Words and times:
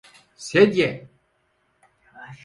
Sedye! 0.35 1.09